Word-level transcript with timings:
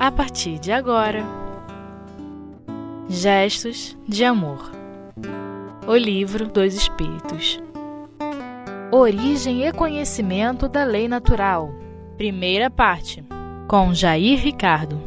a 0.00 0.10
partir 0.10 0.58
de 0.58 0.72
agora. 0.72 1.22
Gestos 3.06 3.94
de 4.08 4.24
Amor 4.24 4.70
O 5.86 5.94
Livro 5.94 6.48
dos 6.48 6.72
Espíritos 6.74 7.60
Origem 8.90 9.66
e 9.66 9.72
Conhecimento 9.72 10.68
da 10.68 10.84
Lei 10.84 11.06
Natural 11.06 11.70
Primeira 12.16 12.70
parte 12.70 13.22
Com 13.68 13.92
Jair 13.92 14.40
Ricardo 14.40 14.98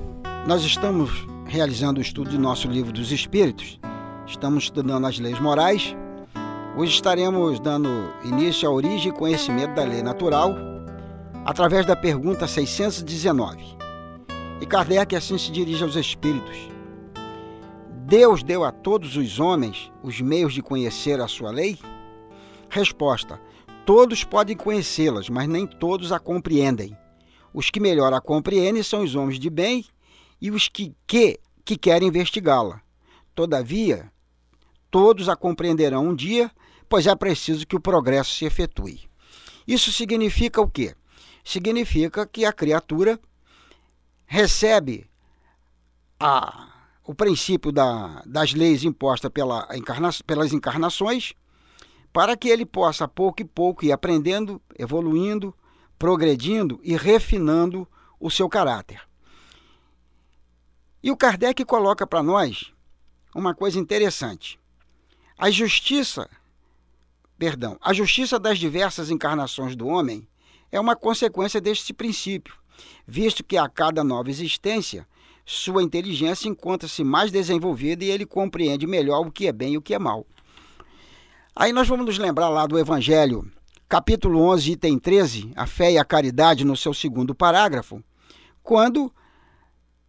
Nós 0.46 0.64
estamos 0.64 1.26
realizando 1.48 1.98
o 1.98 2.02
estudo 2.02 2.30
de 2.30 2.38
nosso 2.38 2.68
Livro 2.68 2.92
dos 2.92 3.12
Espíritos. 3.12 3.80
Estamos 4.28 4.66
estudando 4.66 5.08
as 5.08 5.18
leis 5.18 5.40
morais. 5.40 5.96
Hoje 6.78 6.94
estaremos 6.94 7.60
dando 7.60 7.90
início 8.24 8.70
à 8.70 8.72
origem 8.72 9.12
e 9.12 9.16
conhecimento 9.16 9.74
da 9.74 9.86
lei 9.86 10.04
natural 10.04 10.54
através 11.46 11.84
da 11.84 11.96
pergunta 11.96 12.46
619. 12.46 13.83
E 14.64 14.66
Kardec 14.66 15.14
assim 15.14 15.38
se 15.38 15.52
dirige 15.52 15.84
aos 15.84 15.98
espíritos. 15.98 16.58
Deus 18.08 18.42
deu 18.42 18.64
a 18.64 18.72
todos 18.72 19.18
os 19.18 19.38
homens 19.38 19.92
os 20.02 20.22
meios 20.22 20.54
de 20.54 20.62
conhecer 20.62 21.20
a 21.20 21.28
sua 21.28 21.52
lei? 21.52 21.78
Resposta: 22.70 23.42
Todos 23.86 24.24
podem 24.24 24.56
conhecê-las, 24.56 25.28
mas 25.28 25.50
nem 25.50 25.68
todos 25.68 26.14
a 26.14 26.20
compreendem. 26.20 26.98
Os 27.54 27.70
que 27.70 27.82
melhor 27.82 28.14
a 28.14 28.22
compreendem 28.22 28.82
são 28.82 29.04
os 29.04 29.16
homens 29.16 29.38
de 29.38 29.50
bem 29.50 29.84
e 30.40 30.50
os 30.50 30.70
que, 30.70 30.96
que, 31.06 31.42
que 31.66 31.76
querem 31.76 32.08
investigá-la. 32.08 32.82
Todavia, 33.36 34.10
todos 34.90 35.28
a 35.28 35.36
compreenderão 35.36 36.08
um 36.08 36.16
dia, 36.16 36.50
pois 36.88 37.06
é 37.06 37.14
preciso 37.14 37.68
que 37.68 37.76
o 37.76 37.82
progresso 37.82 38.32
se 38.32 38.46
efetue. 38.46 39.10
Isso 39.68 39.92
significa 39.92 40.62
o 40.62 40.70
quê? 40.70 40.96
Significa 41.44 42.26
que 42.26 42.46
a 42.46 42.54
criatura 42.54 43.20
recebe 44.34 45.08
a 46.20 46.70
o 47.06 47.14
princípio 47.14 47.72
da, 47.72 48.24
das 48.26 48.52
leis 48.54 48.84
impostas 48.84 49.30
pela 49.30 49.68
encarna, 49.76 50.10
pelas 50.26 50.52
encarnações, 50.52 51.34
para 52.12 52.36
que 52.36 52.48
ele 52.48 52.66
possa, 52.66 53.08
pouco 53.08 53.44
e 53.44 53.46
pouco, 53.46 53.86
ir 53.86 53.92
aprendendo, 53.92 54.60
evoluindo, 54.80 55.54
progredindo 56.00 56.80
e 56.82 56.98
refinando 56.98 57.88
o 58.20 58.32
seu 58.32 58.50
caráter. 58.50 59.02
E 61.04 61.12
o 61.12 61.18
Kardec 61.18 61.64
coloca 61.66 62.08
para 62.08 62.24
nós 62.24 62.74
uma 63.36 63.54
coisa 63.54 63.78
interessante. 63.78 64.60
A 65.38 65.52
justiça, 65.52 66.28
perdão, 67.38 67.78
a 67.80 67.94
justiça 67.94 68.40
das 68.40 68.58
diversas 68.58 69.12
encarnações 69.12 69.76
do 69.76 69.86
homem 69.86 70.28
é 70.72 70.80
uma 70.80 70.96
consequência 70.96 71.62
deste 71.62 71.94
princípio, 71.94 72.63
visto 73.08 73.44
que 73.44 73.58
a 73.58 73.68
cada 73.68 74.04
nova 74.04 74.30
existência 74.30 75.08
sua 75.46 75.84
inteligência 75.84 76.48
encontra-se 76.48 77.04
mais 77.04 77.32
desenvolvida 77.32 78.04
e 78.04 78.10
ele 78.10 78.26
compreende 78.26 78.88
melhor 78.88 79.28
o 79.28 79.32
que 79.32 79.48
é 79.48 79.52
bem 79.52 79.74
e 79.74 79.78
o 79.78 79.82
que 79.82 79.94
é 79.94 80.00
mal. 80.00 80.26
Aí 81.56 81.74
nós 81.74 81.88
vamos 81.88 82.06
nos 82.06 82.18
lembrar 82.18 82.50
lá 82.50 82.66
do 82.66 82.80
Evangelho, 82.80 83.52
capítulo 83.88 84.40
11, 84.40 84.72
item 84.72 84.98
13, 84.98 85.52
a 85.56 85.68
fé 85.68 85.92
e 85.92 85.98
a 85.98 86.06
caridade, 86.06 86.66
no 86.66 86.76
seu 86.76 86.94
segundo 86.94 87.36
parágrafo, 87.36 88.02
quando 88.64 89.14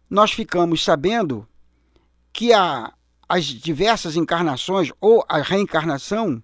nós 0.09 0.31
ficamos 0.31 0.83
sabendo 0.83 1.47
que 2.31 2.53
a, 2.53 2.93
as 3.27 3.45
diversas 3.45 4.15
encarnações 4.15 4.91
ou 4.99 5.23
a 5.27 5.39
reencarnação, 5.39 6.41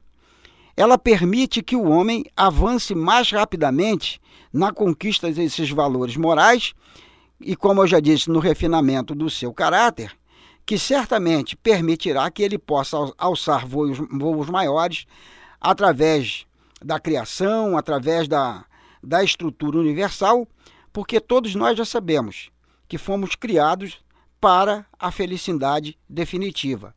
ela 0.76 0.98
permite 0.98 1.62
que 1.62 1.76
o 1.76 1.90
homem 1.90 2.26
avance 2.36 2.96
mais 2.96 3.32
rapidamente 3.32 4.20
na 4.54 4.72
conquista 4.72 5.32
desses 5.32 5.70
valores 5.70 6.16
morais 6.16 6.74
e, 7.40 7.56
como 7.56 7.82
eu 7.82 7.88
já 7.88 8.00
disse, 8.00 8.30
no 8.30 8.40
refinamento 8.40 9.16
do 9.16 9.30
seu 9.30 9.54
caráter, 9.54 10.16
que 10.66 10.78
certamente 10.78 11.56
permitirá 11.56 12.30
que 12.30 12.44
ele 12.44 12.58
possa 12.58 12.98
alçar 13.18 13.68
voos, 13.68 13.98
voos 13.98 14.50
maiores 14.50 15.06
através 15.60 16.46
da 16.84 17.00
criação, 17.00 17.78
através 17.78 18.28
da, 18.28 18.66
da 19.04 19.24
estrutura 19.24 19.78
universal, 19.78 20.48
porque 20.94 21.20
todos 21.20 21.56
nós 21.56 21.78
já 21.78 21.86
sabemos 21.86 22.50
que 22.88 22.98
fomos 22.98 23.36
criados 23.36 23.98
para 24.40 24.86
a 25.00 25.12
felicidade 25.12 25.98
definitiva. 26.10 26.96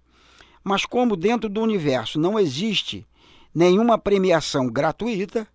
Mas 0.62 0.86
como 0.86 1.16
dentro 1.16 1.48
do 1.48 1.60
universo 1.60 2.18
não 2.18 2.38
existe 2.38 3.06
nenhuma 3.54 3.96
premiação 3.96 4.66
gratuita, 4.66 5.46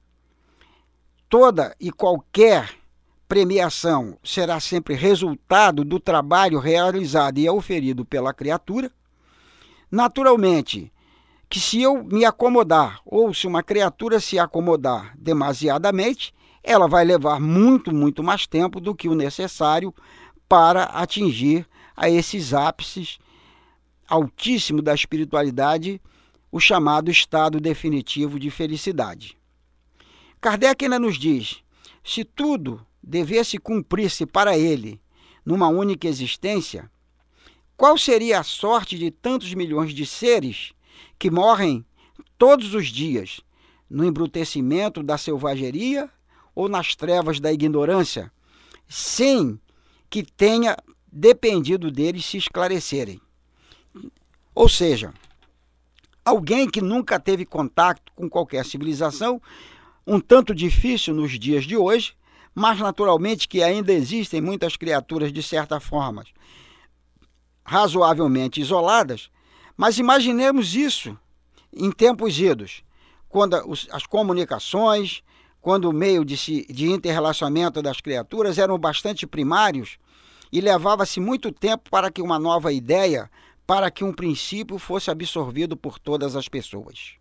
toda 1.27 1.75
e 1.79 1.91
qualquer 1.91 2.71
premiação 3.27 4.17
será 4.23 4.59
sempre 4.59 4.95
resultado 4.95 5.83
do 5.83 5.99
trabalho 5.99 6.57
realizado 6.57 7.37
e 7.37 7.49
oferido 7.49 8.03
pela 8.03 8.33
criatura. 8.33 8.91
Naturalmente, 9.91 10.91
que 11.49 11.59
se 11.59 11.81
eu 11.81 12.03
me 12.03 12.25
acomodar 12.25 13.01
ou 13.05 13.33
se 13.33 13.47
uma 13.47 13.61
criatura 13.61 14.19
se 14.19 14.39
acomodar 14.39 15.13
demasiadamente, 15.17 16.33
ela 16.63 16.87
vai 16.87 17.03
levar 17.03 17.39
muito, 17.39 17.93
muito 17.93 18.23
mais 18.23 18.45
tempo 18.45 18.79
do 18.79 18.95
que 18.95 19.09
o 19.09 19.15
necessário 19.15 19.93
para 20.47 20.83
atingir 20.85 21.67
a 21.95 22.09
esses 22.09 22.53
ápices 22.53 23.19
altíssimo 24.07 24.81
da 24.81 24.93
espiritualidade, 24.93 26.01
o 26.51 26.59
chamado 26.59 27.11
estado 27.11 27.59
definitivo 27.59 28.39
de 28.39 28.49
felicidade. 28.49 29.37
Kardec 30.41 30.83
ainda 30.83 30.99
nos 30.99 31.17
diz: 31.17 31.61
se 32.03 32.23
tudo 32.23 32.85
devesse 33.01 33.57
cumprir-se 33.57 34.25
para 34.25 34.57
ele 34.57 34.99
numa 35.45 35.67
única 35.67 36.07
existência, 36.07 36.89
qual 37.75 37.97
seria 37.97 38.39
a 38.39 38.43
sorte 38.43 38.97
de 38.97 39.09
tantos 39.09 39.53
milhões 39.53 39.93
de 39.93 40.05
seres 40.05 40.73
que 41.17 41.31
morrem 41.31 41.85
todos 42.37 42.73
os 42.73 42.87
dias 42.87 43.41
no 43.89 44.05
embrutecimento 44.05 45.01
da 45.01 45.17
selvageria 45.17 46.09
ou 46.53 46.67
nas 46.67 46.95
trevas 46.95 47.39
da 47.39 47.51
ignorância, 47.51 48.31
sem 48.87 49.59
que 50.09 50.23
tenha 50.23 50.77
dependido 51.11 51.89
deles 51.89 52.25
se 52.25 52.37
esclarecerem? 52.37 53.21
Ou 54.53 54.67
seja, 54.67 55.13
alguém 56.23 56.69
que 56.69 56.81
nunca 56.81 57.19
teve 57.19 57.45
contato 57.45 58.11
com 58.15 58.29
qualquer 58.29 58.65
civilização, 58.65 59.41
um 60.05 60.19
tanto 60.19 60.53
difícil 60.53 61.13
nos 61.13 61.37
dias 61.39 61.65
de 61.65 61.77
hoje, 61.77 62.15
mas 62.53 62.79
naturalmente 62.79 63.47
que 63.47 63.61
ainda 63.61 63.93
existem 63.93 64.41
muitas 64.41 64.75
criaturas 64.75 65.31
de 65.31 65.41
certa 65.43 65.79
forma 65.79 66.23
razoavelmente 67.69 68.59
isoladas, 68.59 69.29
mas 69.77 69.99
imaginemos 69.99 70.75
isso 70.75 71.15
em 71.71 71.91
tempos 71.91 72.39
idos, 72.39 72.83
quando 73.29 73.55
as 73.91 74.07
comunicações, 74.07 75.21
quando 75.61 75.87
o 75.87 75.93
meio 75.93 76.25
de, 76.25 76.35
se, 76.35 76.65
de 76.65 76.89
interrelacionamento 76.89 77.79
das 77.79 78.01
criaturas 78.01 78.57
eram 78.57 78.77
bastante 78.79 79.27
primários 79.27 79.99
e 80.51 80.59
levava-se 80.59 81.19
muito 81.19 81.51
tempo 81.51 81.91
para 81.91 82.09
que 82.09 82.23
uma 82.23 82.39
nova 82.39 82.73
ideia, 82.73 83.29
para 83.69 83.91
que 83.91 84.03
um 84.03 84.11
princípio 84.11 84.79
fosse 84.79 85.11
absorvido 85.11 85.77
por 85.77 85.99
todas 85.99 86.35
as 86.35 86.49
pessoas. 86.49 87.17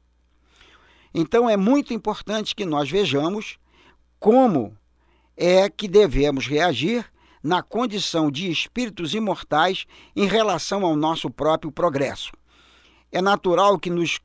Então 1.13 1.47
é 1.47 1.59
muito 1.59 1.93
importante 1.93 2.55
que 2.55 2.65
nós 2.65 2.91
vejamos 2.91 3.59
como 4.19 4.75
é 5.37 5.69
que 5.69 5.87
devemos 5.87 6.47
reagir 6.47 7.05
na 7.43 7.63
condição 7.63 8.31
de 8.31 8.51
espíritos 8.51 9.13
imortais 9.13 9.85
em 10.17 10.27
relação 10.27 10.87
ao 10.87 10.97
nosso 10.97 11.29
próprio 11.29 11.71
progresso. 11.71 12.33
É 13.13 13.21
natural 13.21 13.79
que 13.79 13.91
nos 13.91 14.19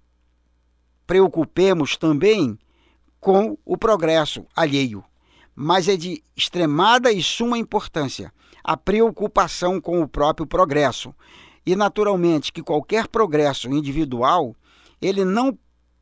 preocupemos 1.05 1.97
também 1.97 2.57
com 3.19 3.57
o 3.65 3.77
progresso 3.77 4.45
alheio, 4.55 5.03
mas 5.53 5.89
é 5.89 5.97
de 5.97 6.23
extremada 6.37 7.11
e 7.11 7.21
suma 7.21 7.57
importância 7.57 8.33
a 8.63 8.77
preocupação 8.77 9.81
com 9.81 10.01
o 10.01 10.07
próprio 10.07 10.47
progresso. 10.47 11.13
E 11.65 11.75
naturalmente 11.75 12.51
que 12.51 12.61
qualquer 12.61 13.07
progresso 13.07 13.69
individual, 13.69 14.55
ele 15.01 15.23
não 15.23 15.57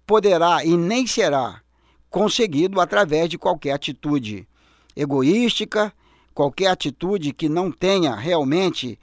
poderá 0.06 0.64
e 0.66 0.76
nem 0.76 1.06
será 1.06 1.62
conseguido 2.10 2.82
através 2.82 3.30
de 3.30 3.38
qualquer 3.38 3.72
atitude 3.72 4.48
egoística, 4.96 5.94
qualquer 6.34 6.68
atitude 6.68 7.32
que 7.32 7.48
não 7.48 7.72
tenha 7.72 8.16
realmente 8.16 9.00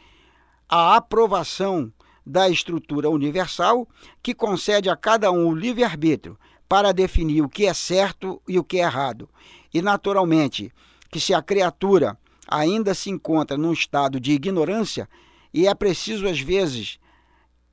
a 0.69 0.97
aprovação 0.97 1.91
da 2.27 2.49
estrutura 2.49 3.09
universal 3.09 3.89
que 4.23 4.35
concede 4.35 4.91
a 4.91 4.97
cada 4.97 5.33
um 5.33 5.49
o 5.49 5.55
livre-arbítrio 5.55 6.39
para 6.69 6.93
definir 6.93 7.41
o 7.41 7.49
que 7.49 7.65
é 7.65 7.73
certo 7.73 8.43
e 8.47 8.59
o 8.59 8.65
que 8.65 8.79
é 8.79 8.83
errado. 8.83 9.29
E, 9.73 9.81
naturalmente, 9.81 10.71
que 11.11 11.19
se 11.19 11.33
a 11.33 11.41
criatura 11.41 12.19
ainda 12.47 12.95
se 12.95 13.09
encontra 13.09 13.57
num 13.57 13.73
estado 13.73 14.21
de 14.21 14.33
ignorância, 14.33 15.09
e 15.53 15.67
é 15.67 15.75
preciso, 15.75 16.27
às 16.27 16.41
vezes, 16.41 16.99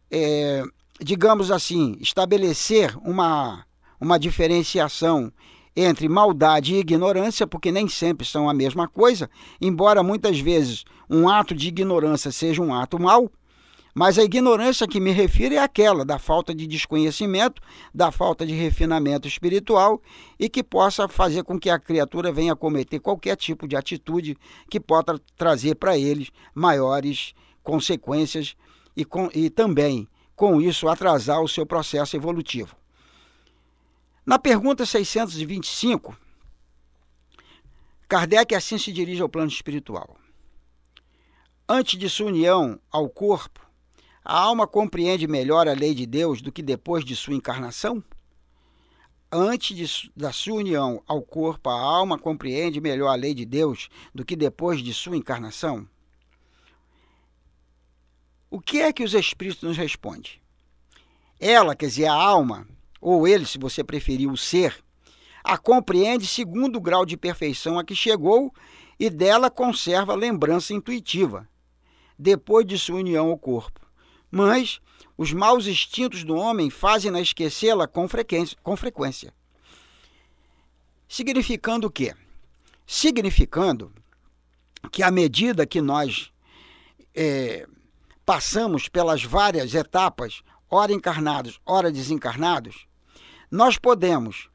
é, 0.09 0.63
digamos 0.99 1.51
assim, 1.51 1.97
estabelecer 1.99 2.97
uma, 3.03 3.65
uma 3.99 4.17
diferenciação 4.17 5.31
entre 5.75 6.07
maldade 6.07 6.73
e 6.73 6.79
ignorância, 6.79 7.45
porque 7.45 7.71
nem 7.71 7.87
sempre 7.89 8.25
são 8.25 8.49
a 8.49 8.53
mesma 8.53 8.87
coisa, 8.87 9.29
embora 9.59 10.01
muitas 10.01 10.39
vezes 10.39 10.85
um 11.09 11.27
ato 11.27 11.53
de 11.53 11.67
ignorância 11.67 12.31
seja 12.31 12.61
um 12.61 12.73
ato 12.73 12.97
mau, 12.97 13.29
mas 13.97 14.19
a 14.19 14.23
ignorância 14.23 14.85
que 14.85 14.99
me 14.99 15.11
refiro 15.11 15.55
é 15.55 15.57
aquela 15.57 16.03
da 16.03 16.19
falta 16.19 16.53
de 16.53 16.67
desconhecimento, 16.67 17.61
da 17.93 18.11
falta 18.11 18.45
de 18.45 18.53
refinamento 18.53 19.25
espiritual 19.25 20.01
e 20.37 20.49
que 20.49 20.61
possa 20.61 21.07
fazer 21.07 21.43
com 21.43 21.57
que 21.57 21.69
a 21.69 21.79
criatura 21.79 22.29
venha 22.29 22.51
a 22.51 22.57
cometer 22.57 22.99
qualquer 22.99 23.37
tipo 23.37 23.65
de 23.65 23.77
atitude 23.77 24.37
que 24.69 24.81
possa 24.81 25.17
trazer 25.37 25.75
para 25.75 25.97
eles 25.97 26.29
maiores 26.53 27.33
consequências 27.65 28.55
e, 28.95 29.03
com, 29.03 29.29
e 29.33 29.49
também, 29.49 30.07
com 30.35 30.61
isso, 30.61 30.87
atrasar 30.87 31.41
o 31.41 31.49
seu 31.49 31.65
processo 31.65 32.15
evolutivo. 32.15 32.75
Na 34.25 34.39
pergunta 34.39 34.85
625, 34.85 36.15
Kardec 38.07 38.55
assim 38.55 38.77
se 38.77 38.91
dirige 38.91 39.21
ao 39.21 39.29
plano 39.29 39.49
espiritual. 39.49 40.15
Antes 41.67 41.99
de 41.99 42.07
sua 42.07 42.27
união 42.27 42.79
ao 42.91 43.09
corpo, 43.09 43.59
a 44.23 44.39
alma 44.39 44.67
compreende 44.67 45.27
melhor 45.27 45.67
a 45.67 45.73
lei 45.73 45.95
de 45.95 46.05
Deus 46.05 46.41
do 46.41 46.51
que 46.51 46.61
depois 46.61 47.03
de 47.03 47.15
sua 47.15 47.33
encarnação? 47.33 48.03
Antes 49.31 49.75
de, 49.75 50.11
da 50.15 50.31
sua 50.31 50.55
união 50.55 51.01
ao 51.07 51.21
corpo, 51.21 51.69
a 51.69 51.73
alma 51.73 52.17
compreende 52.17 52.79
melhor 52.79 53.09
a 53.09 53.15
lei 53.15 53.33
de 53.33 53.45
Deus 53.45 53.89
do 54.13 54.23
que 54.23 54.35
depois 54.35 54.81
de 54.81 54.93
sua 54.93 55.17
encarnação? 55.17 55.87
O 58.49 58.59
que 58.59 58.81
é 58.81 58.93
que 58.93 59.03
os 59.03 59.13
Espíritos 59.13 59.63
nos 59.63 59.77
respondem? 59.77 60.33
Ela, 61.39 61.75
quer 61.75 61.87
dizer, 61.87 62.05
a 62.05 62.13
alma, 62.13 62.67
ou 63.01 63.27
ele, 63.27 63.45
se 63.45 63.57
você 63.57 63.83
preferir, 63.83 64.29
o 64.31 64.37
ser, 64.37 64.83
a 65.43 65.57
compreende 65.57 66.25
segundo 66.25 66.77
o 66.77 66.81
grau 66.81 67.05
de 67.05 67.17
perfeição 67.17 67.77
a 67.77 67.83
que 67.83 67.95
chegou 67.95 68.53
e 68.99 69.09
dela 69.09 69.51
conserva 69.51 70.15
lembrança 70.15 70.73
intuitiva, 70.73 71.47
depois 72.17 72.65
de 72.65 72.79
sua 72.79 72.95
união 72.95 73.29
ao 73.29 73.37
corpo. 73.37 73.81
Mas 74.31 74.79
os 75.17 75.31
maus 75.33 75.67
instintos 75.67 76.23
do 76.23 76.35
homem 76.35 76.69
fazem-na 76.69 77.21
esquecê-la 77.21 77.87
com 77.87 78.07
frequência, 78.07 78.57
com 78.63 78.75
frequência. 78.75 79.33
Significando 81.07 81.87
o 81.87 81.91
quê? 81.91 82.13
Significando 82.87 83.91
que 84.91 85.03
à 85.03 85.11
medida 85.11 85.65
que 85.65 85.81
nós 85.81 86.31
é, 87.13 87.67
passamos 88.25 88.89
pelas 88.89 89.23
várias 89.23 89.73
etapas, 89.75 90.41
ora 90.69 90.91
encarnados, 90.91 91.59
ora 91.65 91.91
desencarnados, 91.91 92.87
nós 93.51 93.77
podemos, 93.77 94.49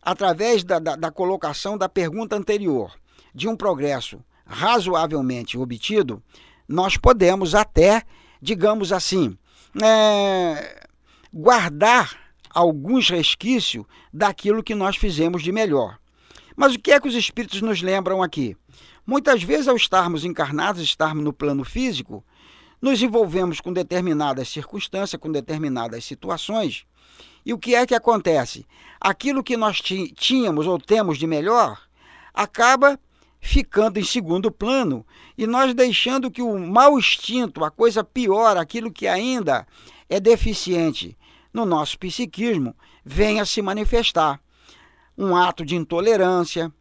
através 0.00 0.62
da, 0.62 0.78
da, 0.78 0.96
da 0.96 1.10
colocação 1.10 1.76
da 1.76 1.88
pergunta 1.88 2.36
anterior, 2.36 2.94
de 3.34 3.48
um 3.48 3.56
progresso 3.56 4.24
razoavelmente 4.46 5.58
obtido, 5.58 6.22
nós 6.68 6.96
podemos 6.96 7.54
até, 7.54 8.02
digamos 8.40 8.92
assim, 8.92 9.36
é, 9.82 10.86
guardar 11.32 12.16
alguns 12.48 13.10
resquícios 13.10 13.84
daquilo 14.12 14.62
que 14.62 14.74
nós 14.74 14.96
fizemos 14.96 15.42
de 15.42 15.52
melhor. 15.52 15.98
Mas 16.56 16.74
o 16.74 16.78
que 16.78 16.92
é 16.92 17.00
que 17.00 17.08
os 17.08 17.14
espíritos 17.14 17.60
nos 17.60 17.82
lembram 17.82 18.22
aqui? 18.22 18.56
Muitas 19.06 19.42
vezes, 19.42 19.68
ao 19.68 19.76
estarmos 19.76 20.24
encarnados, 20.24 20.82
estarmos 20.82 21.22
no 21.22 21.32
plano 21.32 21.64
físico, 21.64 22.24
nos 22.80 23.02
envolvemos 23.02 23.60
com 23.60 23.72
determinadas 23.72 24.48
circunstâncias, 24.48 25.20
com 25.20 25.30
determinadas 25.30 26.04
situações, 26.04 26.86
e 27.46 27.52
o 27.52 27.58
que 27.58 27.76
é 27.76 27.86
que 27.86 27.94
acontece? 27.94 28.66
Aquilo 29.00 29.42
que 29.42 29.56
nós 29.56 29.80
tínhamos 29.80 30.66
ou 30.66 30.80
temos 30.80 31.16
de 31.16 31.28
melhor 31.28 31.80
acaba 32.34 32.98
ficando 33.40 34.00
em 34.00 34.04
segundo 34.04 34.50
plano 34.50 35.06
e 35.38 35.46
nós 35.46 35.72
deixando 35.72 36.30
que 36.30 36.42
o 36.42 36.58
mal 36.58 36.98
instinto, 36.98 37.64
a 37.64 37.70
coisa 37.70 38.02
pior, 38.02 38.56
aquilo 38.56 38.90
que 38.90 39.06
ainda 39.06 39.64
é 40.08 40.18
deficiente 40.18 41.16
no 41.52 41.64
nosso 41.64 41.96
psiquismo, 41.98 42.74
venha 43.04 43.44
se 43.44 43.62
manifestar. 43.62 44.40
Um 45.16 45.36
ato 45.36 45.64
de 45.64 45.76
intolerância, 45.76 46.72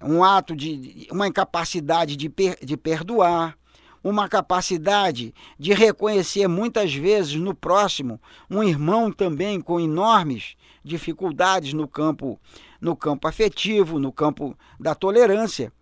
um 0.00 0.22
ato 0.22 0.54
de 0.54 1.08
uma 1.10 1.26
incapacidade 1.26 2.16
de, 2.16 2.28
per, 2.28 2.56
de 2.64 2.76
perdoar, 2.76 3.58
uma 4.08 4.28
capacidade 4.28 5.34
de 5.58 5.72
reconhecer 5.72 6.46
muitas 6.46 6.94
vezes 6.94 7.34
no 7.34 7.52
próximo 7.52 8.20
um 8.48 8.62
irmão 8.62 9.10
também 9.10 9.60
com 9.60 9.80
enormes 9.80 10.54
dificuldades 10.84 11.72
no 11.72 11.88
campo 11.88 12.38
no 12.80 12.94
campo 12.94 13.26
afetivo, 13.26 13.98
no 13.98 14.12
campo 14.12 14.56
da 14.78 14.94
tolerância. 14.94 15.72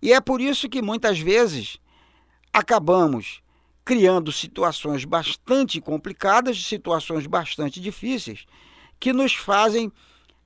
E 0.00 0.12
é 0.12 0.20
por 0.20 0.40
isso 0.40 0.68
que 0.68 0.80
muitas 0.80 1.18
vezes 1.18 1.78
acabamos 2.52 3.40
criando 3.84 4.30
situações 4.30 5.04
bastante 5.04 5.80
complicadas, 5.80 6.62
situações 6.62 7.26
bastante 7.26 7.80
difíceis, 7.80 8.44
que 9.00 9.12
nos 9.12 9.34
fazem 9.34 9.90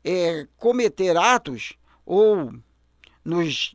é, 0.02 0.46
cometer 0.56 1.16
atos 1.16 1.74
ou 2.06 2.54
nos 3.24 3.74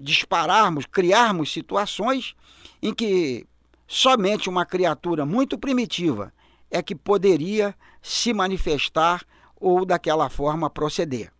dispararmos, 0.00 0.86
criarmos 0.86 1.52
situações 1.52 2.34
em 2.82 2.94
que 2.94 3.46
somente 3.86 4.48
uma 4.48 4.64
criatura 4.64 5.26
muito 5.26 5.58
primitiva 5.58 6.32
é 6.70 6.82
que 6.82 6.94
poderia 6.94 7.74
se 8.00 8.32
manifestar 8.32 9.22
ou 9.56 9.84
daquela 9.84 10.30
forma 10.30 10.70
proceder. 10.70 11.30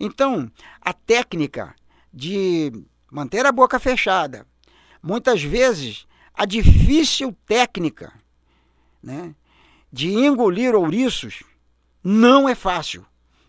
Então, 0.00 0.50
a 0.80 0.92
técnica 0.92 1.74
de 2.12 2.72
manter 3.10 3.46
a 3.46 3.52
boca 3.52 3.78
fechada, 3.78 4.46
muitas 5.00 5.42
vezes 5.42 6.06
a 6.34 6.44
difícil 6.44 7.36
técnica 7.46 8.12
né, 9.02 9.34
de 9.92 10.12
engolir 10.12 10.74
ouriços 10.74 11.44
não 12.02 12.48
é 12.48 12.54
fácil. 12.54 13.06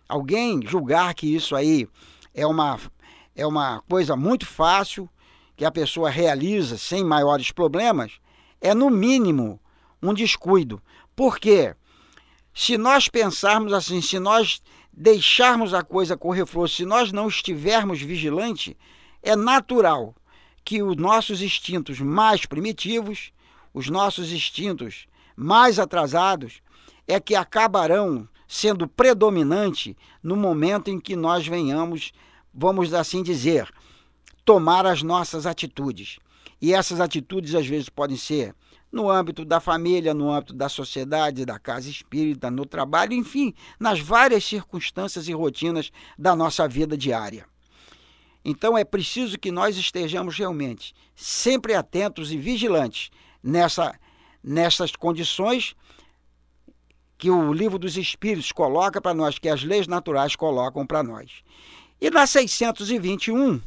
Alguém 0.07 0.61
julgar 0.63 1.13
que 1.15 1.33
isso 1.33 1.55
aí 1.55 1.87
é 2.33 2.45
uma, 2.45 2.79
é 3.35 3.45
uma 3.45 3.81
coisa 3.89 4.15
muito 4.15 4.45
fácil, 4.45 5.09
que 5.55 5.65
a 5.65 5.71
pessoa 5.71 6.09
realiza 6.09 6.77
sem 6.77 7.03
maiores 7.03 7.51
problemas, 7.51 8.13
é 8.59 8.73
no 8.73 8.89
mínimo 8.89 9.59
um 10.01 10.13
descuido. 10.13 10.81
Por 11.15 11.39
quê? 11.39 11.75
Se 12.53 12.77
nós 12.77 13.07
pensarmos 13.07 13.73
assim, 13.73 14.01
se 14.01 14.19
nós 14.19 14.61
deixarmos 14.91 15.73
a 15.73 15.83
coisa 15.83 16.17
correr 16.17 16.45
frouxo, 16.45 16.75
se 16.75 16.85
nós 16.85 17.11
não 17.11 17.27
estivermos 17.27 18.01
vigilantes, 18.01 18.75
é 19.21 19.35
natural 19.35 20.15
que 20.63 20.81
os 20.81 20.95
nossos 20.95 21.41
instintos 21.41 21.99
mais 21.99 22.45
primitivos, 22.45 23.31
os 23.73 23.89
nossos 23.89 24.31
instintos 24.31 25.07
mais 25.35 25.79
atrasados, 25.79 26.61
é 27.07 27.19
que 27.19 27.35
acabarão 27.35 28.27
sendo 28.47 28.87
predominante 28.87 29.97
no 30.21 30.35
momento 30.35 30.89
em 30.89 30.99
que 30.99 31.15
nós 31.15 31.45
venhamos, 31.47 32.13
vamos 32.53 32.93
assim 32.93 33.23
dizer, 33.23 33.67
tomar 34.45 34.85
as 34.85 35.01
nossas 35.01 35.45
atitudes. 35.45 36.19
E 36.61 36.73
essas 36.73 37.01
atitudes 37.01 37.55
às 37.55 37.65
vezes 37.65 37.89
podem 37.89 38.15
ser 38.15 38.55
no 38.91 39.09
âmbito 39.09 39.43
da 39.43 39.59
família, 39.59 40.13
no 40.13 40.31
âmbito 40.31 40.53
da 40.53 40.69
sociedade, 40.69 41.45
da 41.45 41.57
casa 41.57 41.89
espírita, 41.89 42.51
no 42.51 42.63
trabalho, 42.63 43.13
enfim, 43.13 43.53
nas 43.79 43.99
várias 43.99 44.43
circunstâncias 44.43 45.27
e 45.27 45.33
rotinas 45.33 45.91
da 46.17 46.35
nossa 46.35 46.67
vida 46.67 46.95
diária. 46.95 47.45
Então 48.45 48.77
é 48.77 48.83
preciso 48.83 49.39
que 49.39 49.51
nós 49.51 49.77
estejamos 49.77 50.37
realmente 50.37 50.93
sempre 51.15 51.73
atentos 51.73 52.31
e 52.31 52.37
vigilantes 52.37 53.09
nessa, 53.41 53.97
nessas 54.43 54.95
condições 54.95 55.75
que 57.17 57.31
o 57.31 57.53
livro 57.53 57.79
dos 57.79 57.97
Espíritos 57.97 58.51
coloca 58.51 59.01
para 59.01 59.13
nós, 59.13 59.39
que 59.39 59.47
as 59.47 59.63
leis 59.63 59.87
naturais 59.87 60.35
colocam 60.35 60.85
para 60.85 61.01
nós. 61.01 61.41
E 62.03 62.09
na 62.09 62.27
621, 62.27 63.61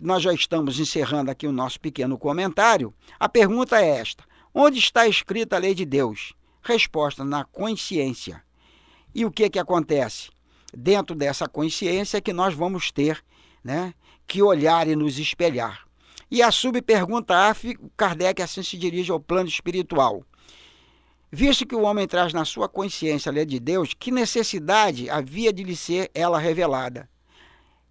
nós 0.00 0.24
já 0.24 0.34
estamos 0.34 0.80
encerrando 0.80 1.30
aqui 1.30 1.46
o 1.46 1.52
nosso 1.52 1.78
pequeno 1.78 2.18
comentário, 2.18 2.92
a 3.16 3.28
pergunta 3.28 3.80
é 3.80 3.90
esta: 3.90 4.24
onde 4.52 4.80
está 4.80 5.06
escrita 5.06 5.54
a 5.54 5.60
lei 5.60 5.72
de 5.72 5.84
Deus? 5.84 6.34
Resposta: 6.60 7.24
na 7.24 7.44
consciência. 7.44 8.42
E 9.14 9.24
o 9.24 9.30
que, 9.30 9.48
que 9.48 9.60
acontece? 9.60 10.30
Dentro 10.76 11.14
dessa 11.14 11.48
consciência 11.48 12.18
é 12.18 12.20
que 12.20 12.32
nós 12.32 12.54
vamos 12.54 12.90
ter 12.90 13.22
né, 13.62 13.94
que 14.26 14.42
olhar 14.42 14.88
e 14.88 14.96
nos 14.96 15.16
espelhar. 15.16 15.86
E 16.28 16.42
a 16.42 16.50
subpergunta 16.50 17.36
A, 17.36 17.54
Kardec 17.96 18.42
assim 18.42 18.64
se 18.64 18.76
dirige 18.76 19.12
ao 19.12 19.20
plano 19.20 19.48
espiritual. 19.48 20.24
Visto 21.32 21.66
que 21.66 21.76
o 21.76 21.82
homem 21.82 22.08
traz 22.08 22.32
na 22.32 22.44
sua 22.44 22.68
consciência 22.68 23.30
a 23.30 23.32
lei 23.32 23.46
de 23.46 23.60
Deus, 23.60 23.94
que 23.94 24.10
necessidade 24.10 25.08
havia 25.08 25.52
de 25.52 25.62
lhe 25.62 25.76
ser 25.76 26.10
ela 26.12 26.38
revelada? 26.38 27.08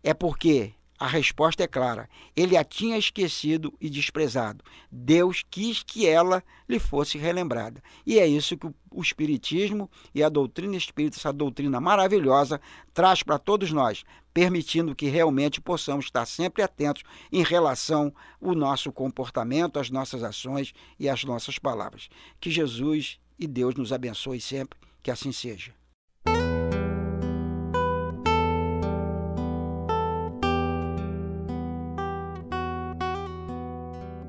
É 0.03 0.13
porque 0.13 0.73
A 1.01 1.07
resposta 1.07 1.63
é 1.63 1.67
clara. 1.67 2.09
Ele 2.35 2.57
a 2.57 2.63
tinha 2.63 2.97
esquecido 2.97 3.73
e 3.79 3.89
desprezado. 3.89 4.65
Deus 4.91 5.45
quis 5.49 5.81
que 5.81 6.05
ela 6.05 6.43
lhe 6.67 6.77
fosse 6.77 7.17
relembrada. 7.17 7.81
E 8.05 8.19
é 8.19 8.27
isso 8.27 8.57
que 8.57 8.67
o 8.67 9.01
Espiritismo 9.01 9.89
e 10.13 10.21
a 10.21 10.27
doutrina 10.27 10.75
espírita, 10.75 11.17
essa 11.17 11.31
doutrina 11.31 11.79
maravilhosa, 11.79 12.59
traz 12.93 13.23
para 13.23 13.39
todos 13.39 13.71
nós, 13.71 14.03
permitindo 14.33 14.93
que 14.93 15.07
realmente 15.07 15.61
possamos 15.61 16.05
estar 16.05 16.25
sempre 16.25 16.61
atentos 16.61 17.03
em 17.31 17.43
relação 17.43 18.13
ao 18.41 18.53
nosso 18.53 18.91
comportamento, 18.91 19.79
às 19.79 19.89
nossas 19.89 20.21
ações 20.21 20.73
e 20.99 21.07
às 21.07 21.23
nossas 21.23 21.57
palavras. 21.57 22.09
Que 22.41 22.51
Jesus 22.51 23.17
e 23.39 23.47
Deus 23.47 23.75
nos 23.75 23.93
abençoe 23.93 24.41
sempre, 24.41 24.77
que 25.01 25.09
assim 25.09 25.31
seja. 25.31 25.71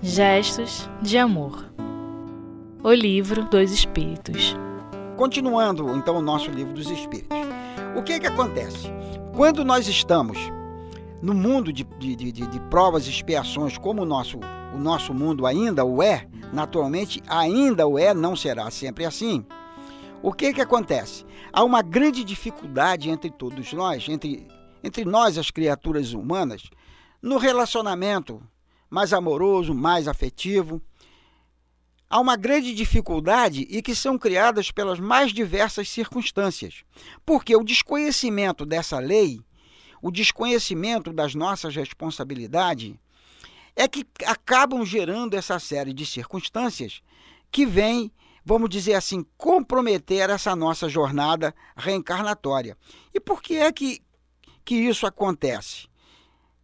Gestos 0.03 0.89
de 1.03 1.19
Amor. 1.19 1.71
O 2.83 2.93
livro 2.93 3.45
dos 3.45 3.71
Espíritos. 3.71 4.57
Continuando 5.17 5.95
então 5.95 6.17
o 6.17 6.23
nosso 6.23 6.51
livro 6.51 6.73
dos 6.73 6.91
Espíritos. 6.91 7.37
O 7.97 8.03
que 8.03 8.15
é 8.15 8.21
que 8.21 8.27
acontece? 8.27 8.89
Quando 9.37 9.65
nós 9.65 9.87
estamos 9.87 10.39
no 11.21 11.35
mundo 11.35 11.73
de, 11.73 11.85
de, 11.85 12.17
de, 12.17 12.33
de 12.33 12.61
provas 12.71 13.07
e 13.07 13.11
expiações, 13.11 13.77
como 13.77 14.03
o 14.03 14.07
nosso, 14.07 14.39
o 14.75 14.79
nosso 14.79 15.13
mundo 15.13 15.47
ainda 15.47 15.85
o 15.85 16.03
é, 16.03 16.27
naturalmente 16.53 17.23
ainda 17.29 17.87
o 17.87 17.99
é, 17.99 18.15
não 18.15 18.37
será 18.37 18.71
sempre 18.71 19.05
assim. 19.05 19.45
O 20.23 20.33
que 20.33 20.53
que 20.53 20.61
acontece? 20.61 21.25
Há 21.53 21.65
uma 21.65 21.83
grande 21.83 22.23
dificuldade 22.23 23.09
entre 23.09 23.31
todos 23.31 23.73
nós, 23.73 24.09
entre, 24.09 24.47
entre 24.85 25.05
nós, 25.05 25.39
as 25.39 25.51
criaturas 25.51 26.13
humanas, 26.13 26.63
no 27.23 27.39
relacionamento 27.39 28.43
mais 28.91 29.13
amoroso, 29.13 29.73
mais 29.75 30.09
afetivo. 30.09 30.83
Há 32.09 32.19
uma 32.19 32.37
grande 32.37 32.75
dificuldade 32.75 33.67
e 33.71 33.81
que 33.81 33.95
são 33.95 34.19
criadas 34.19 34.71
pelas 34.71 34.99
mais 34.99 35.33
diversas 35.33 35.89
circunstâncias, 35.89 36.83
porque 37.25 37.55
o 37.55 37.63
desconhecimento 37.63 38.67
dessa 38.67 38.99
lei, 38.99 39.41
o 40.03 40.11
desconhecimento 40.11 41.13
das 41.13 41.35
nossas 41.35 41.77
responsabilidades, 41.77 42.95
é 43.77 43.89
que 43.89 44.07
acabam 44.27 44.85
gerando 44.85 45.35
essa 45.35 45.59
série 45.59 45.93
de 45.93 46.05
circunstâncias 46.05 47.01
que 47.51 47.67
vêm, 47.67 48.13
vamos 48.45 48.69
dizer 48.69 48.95
assim, 48.95 49.25
comprometer 49.37 50.31
essa 50.31 50.55
nossa 50.55 50.89
jornada 50.89 51.55
reencarnatória. 51.77 52.77
E 53.13 53.21
por 53.21 53.43
que 53.43 53.57
é 53.57 53.73
que, 53.73 54.03
que 54.65 54.75
isso 54.75 55.07
acontece? 55.07 55.89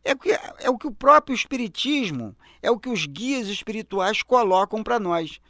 É 0.05 0.15
que, 0.15 0.31
é 0.31 0.71
o 0.71 0.79
que 0.79 0.87
o 0.87 0.93
próprio 0.93 1.35
Espiritismo, 1.35 2.37
é 2.63 2.71
o 2.71 2.79
que 2.79 2.89
os 2.89 3.07
guias 3.07 3.49
espirituais 3.49 4.23
colocam 4.23 4.83
para 4.83 5.01
nós, 5.01 5.41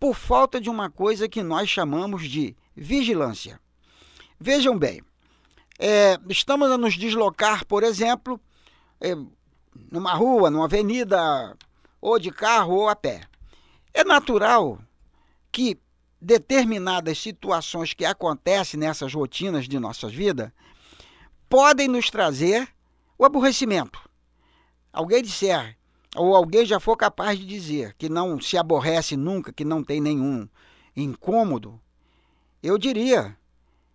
por 0.00 0.14
falta 0.14 0.60
de 0.60 0.68
uma 0.68 0.90
coisa 0.90 1.28
que 1.28 1.42
nós 1.42 1.68
chamamos 1.68 2.28
de 2.28 2.56
vigilância. 2.74 3.60
Vejam 4.40 4.78
bem, 4.78 5.02
é, 5.78 6.18
estamos 6.28 6.70
a 6.70 6.78
nos 6.78 6.94
deslocar, 6.94 7.64
por 7.66 7.82
exemplo, 7.84 8.40
é, 9.00 9.14
numa 9.90 10.14
rua, 10.14 10.50
numa 10.50 10.64
avenida, 10.64 11.56
ou 12.00 12.18
de 12.18 12.30
carro 12.30 12.74
ou 12.74 12.88
a 12.88 12.96
pé. 12.96 13.22
É 13.92 14.04
natural 14.04 14.78
que 15.50 15.80
determinadas 16.20 17.18
situações 17.18 17.94
que 17.94 18.04
acontecem 18.04 18.78
nessas 18.78 19.14
rotinas 19.14 19.68
de 19.68 19.78
nossas 19.78 20.12
vidas 20.12 20.50
podem 21.48 21.88
nos 21.88 22.10
trazer 22.10 22.68
o 23.16 23.24
aborrecimento. 23.24 23.98
Alguém 24.92 25.22
disser, 25.22 25.76
ou 26.16 26.34
alguém 26.34 26.64
já 26.64 26.80
for 26.80 26.96
capaz 26.96 27.38
de 27.38 27.46
dizer 27.46 27.94
que 27.94 28.08
não 28.08 28.40
se 28.40 28.56
aborrece 28.56 29.16
nunca, 29.16 29.52
que 29.52 29.64
não 29.64 29.82
tem 29.82 30.00
nenhum 30.00 30.48
incômodo, 30.96 31.80
eu 32.62 32.76
diria: 32.76 33.36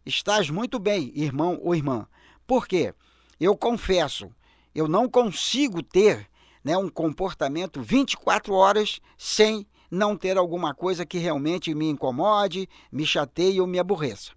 estás 0.06 0.50
muito 0.50 0.80
bem, 0.80 1.12
irmão 1.16 1.60
ou 1.62 1.76
irmã. 1.76 2.08
Por 2.48 2.68
quê? 2.68 2.94
Eu 3.40 3.56
confesso, 3.58 4.30
eu 4.74 4.88
não 4.88 5.08
consigo 5.10 5.82
ter 5.84 6.28
né, 6.64 6.78
um 6.78 6.90
comportamento 6.90 7.82
24 7.82 8.54
horas 8.54 9.00
sem 9.18 9.68
não 9.92 10.18
ter 10.18 10.38
alguma 10.38 10.74
coisa 10.74 11.06
que 11.06 11.18
realmente 11.18 11.74
me 11.76 11.88
incomode, 11.88 12.68
me 12.92 13.06
chateie 13.06 13.62
ou 13.62 13.68
me 13.68 13.78
aborreça. 13.78 14.32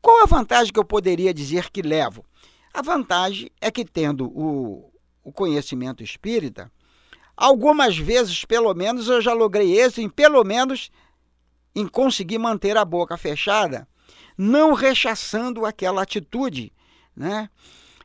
Qual 0.00 0.22
a 0.22 0.26
vantagem 0.26 0.72
que 0.72 0.80
eu 0.80 0.84
poderia 0.84 1.34
dizer 1.34 1.70
que 1.70 1.82
levo? 1.82 2.24
A 2.72 2.80
vantagem 2.80 3.50
é 3.60 3.70
que, 3.70 3.84
tendo 3.84 4.26
o, 4.26 4.90
o 5.22 5.30
conhecimento 5.32 6.02
espírita, 6.02 6.72
algumas 7.36 7.98
vezes, 7.98 8.44
pelo 8.44 8.72
menos, 8.72 9.08
eu 9.08 9.20
já 9.20 9.34
logrei 9.34 9.78
êxito 9.78 10.00
em, 10.00 10.08
pelo 10.08 10.42
menos, 10.44 10.90
em 11.74 11.86
conseguir 11.86 12.38
manter 12.38 12.76
a 12.78 12.84
boca 12.84 13.18
fechada, 13.18 13.86
não 14.38 14.72
rechaçando 14.72 15.66
aquela 15.66 16.02
atitude 16.02 16.72
né, 17.14 17.50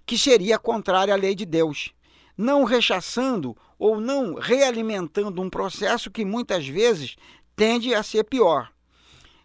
que 0.05 0.17
seria 0.17 0.59
contrária 0.59 1.13
à 1.13 1.17
lei 1.17 1.35
de 1.35 1.45
Deus. 1.45 1.93
Não 2.37 2.63
rechaçando 2.63 3.55
ou 3.79 3.99
não 3.99 4.35
realimentando 4.35 5.41
um 5.41 5.49
processo 5.49 6.11
que 6.11 6.25
muitas 6.25 6.67
vezes 6.67 7.15
tende 7.55 7.93
a 7.93 8.03
ser 8.03 8.23
pior. 8.25 8.71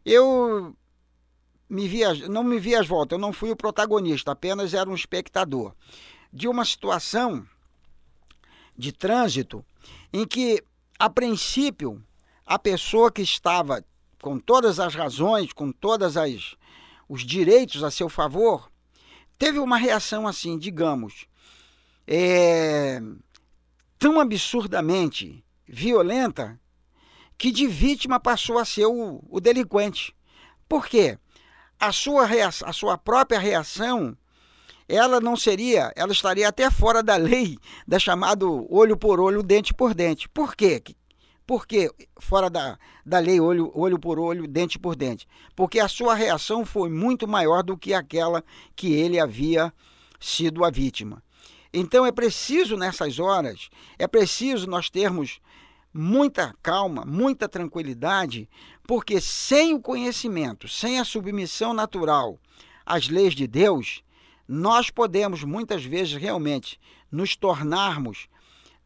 Eu 0.05 0.77
me 1.69 1.87
via, 1.87 2.15
não 2.29 2.43
me 2.43 2.59
vi 2.59 2.75
às 2.75 2.87
voltas, 2.87 3.17
eu 3.17 3.21
não 3.21 3.33
fui 3.33 3.51
o 3.51 3.57
protagonista, 3.57 4.33
apenas 4.33 4.75
era 4.75 4.91
um 4.91 4.95
espectador 4.95 5.73
de 6.33 6.49
uma 6.49 6.65
situação 6.65 7.47
de 8.77 8.93
trânsito 8.93 9.65
em 10.13 10.27
que, 10.27 10.63
a 10.99 11.09
princípio, 11.09 12.03
a 12.45 12.59
pessoa 12.59 13.11
que 13.11 13.23
estava 13.23 13.85
com 14.21 14.39
todas 14.39 14.81
as 14.81 14.95
razões, 14.95 15.53
com 15.53 15.71
todas 15.71 16.17
as 16.17 16.57
os 17.09 17.25
direitos 17.25 17.83
a 17.83 17.91
seu 17.91 18.09
favor, 18.09 18.70
teve 19.41 19.59
uma 19.59 19.77
reação 19.77 20.29
assim, 20.29 20.57
digamos, 20.57 21.27
é, 22.07 23.01
tão 23.99 24.21
absurdamente 24.21 25.45
violenta 25.67 26.61
que 27.37 27.51
de 27.51 27.67
vítima 27.67 28.21
passou 28.21 28.57
a 28.59 28.65
ser 28.65 28.87
o, 28.87 29.21
o 29.29 29.41
delinquente. 29.41 30.15
Por 30.69 30.87
quê? 30.87 31.19
a 31.81 31.91
sua, 31.93 32.29
a 32.67 32.73
sua 32.73 32.99
própria 32.99 33.41
reação 33.41 34.15
ela 34.87 35.21
não 35.21 35.37
seria, 35.37 35.93
ela 35.97 36.13
estaria 36.13 36.49
até 36.49 36.71
fora 36.71 37.03
da 37.03 37.17
lei 37.17 37.57
da 37.87 37.99
chamado 37.99 38.67
olho 38.69 38.97
por 38.97 39.21
olho, 39.21 39.43
dente 39.43 39.73
por 39.73 39.95
dente. 39.95 40.29
Por 40.29 40.55
quê? 40.55 40.83
Por 41.51 41.67
que 41.67 41.91
fora 42.21 42.49
da, 42.49 42.79
da 43.05 43.19
lei 43.19 43.41
olho, 43.41 43.73
olho 43.75 43.99
por 43.99 44.21
olho, 44.21 44.47
dente 44.47 44.79
por 44.79 44.95
dente? 44.95 45.27
Porque 45.57 45.81
a 45.81 45.89
sua 45.89 46.15
reação 46.15 46.65
foi 46.65 46.89
muito 46.89 47.27
maior 47.27 47.65
do 47.65 47.77
que 47.77 47.93
aquela 47.93 48.45
que 48.77 48.93
ele 48.93 49.19
havia 49.19 49.75
sido 50.21 50.65
a 50.65 50.71
vítima. 50.71 51.21
Então 51.75 52.07
é 52.07 52.13
preciso 52.13 52.77
nessas 52.77 53.19
horas, 53.19 53.69
é 53.99 54.07
preciso 54.07 54.71
nós 54.71 54.89
termos 54.89 55.41
muita 55.93 56.55
calma, 56.63 57.05
muita 57.05 57.49
tranquilidade, 57.49 58.49
porque 58.87 59.21
sem 59.21 59.75
o 59.75 59.81
conhecimento, 59.81 60.69
sem 60.69 61.01
a 61.01 61.05
submissão 61.05 61.75
natural 61.75 62.39
às 62.87 63.09
leis 63.09 63.35
de 63.35 63.49
Deus, 63.49 64.05
nós 64.47 64.89
podemos 64.89 65.43
muitas 65.43 65.85
vezes 65.85 66.15
realmente 66.15 66.79
nos 67.11 67.35
tornarmos 67.35 68.29